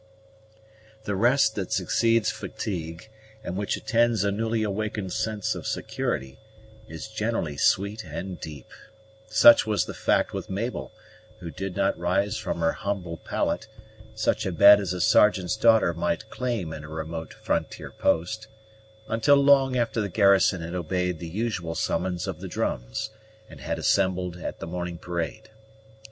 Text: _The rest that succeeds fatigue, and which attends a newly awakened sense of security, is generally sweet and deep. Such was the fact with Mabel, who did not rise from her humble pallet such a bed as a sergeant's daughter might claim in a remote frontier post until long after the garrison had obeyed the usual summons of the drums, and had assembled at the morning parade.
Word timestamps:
_The 1.03 1.13
rest 1.15 1.53
that 1.53 1.71
succeeds 1.71 2.31
fatigue, 2.31 3.07
and 3.43 3.55
which 3.55 3.77
attends 3.77 4.23
a 4.23 4.31
newly 4.31 4.63
awakened 4.63 5.13
sense 5.13 5.53
of 5.53 5.67
security, 5.67 6.39
is 6.87 7.07
generally 7.07 7.55
sweet 7.55 8.03
and 8.03 8.39
deep. 8.39 8.65
Such 9.27 9.67
was 9.67 9.85
the 9.85 9.93
fact 9.93 10.33
with 10.33 10.49
Mabel, 10.49 10.91
who 11.39 11.51
did 11.51 11.75
not 11.75 11.95
rise 11.99 12.35
from 12.35 12.61
her 12.61 12.71
humble 12.71 13.17
pallet 13.17 13.67
such 14.15 14.43
a 14.47 14.51
bed 14.51 14.79
as 14.79 14.91
a 14.91 15.01
sergeant's 15.01 15.55
daughter 15.55 15.93
might 15.93 16.31
claim 16.31 16.73
in 16.73 16.83
a 16.83 16.89
remote 16.89 17.35
frontier 17.35 17.91
post 17.91 18.47
until 19.07 19.35
long 19.35 19.77
after 19.77 20.01
the 20.01 20.09
garrison 20.09 20.61
had 20.61 20.73
obeyed 20.73 21.19
the 21.19 21.29
usual 21.29 21.75
summons 21.75 22.25
of 22.25 22.39
the 22.39 22.47
drums, 22.47 23.11
and 23.47 23.61
had 23.61 23.77
assembled 23.77 24.37
at 24.37 24.59
the 24.59 24.65
morning 24.65 24.97
parade. 24.97 25.51